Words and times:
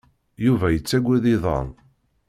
Yuba 0.45 0.67
yettagad 0.73 1.23
iḍan. 1.35 1.69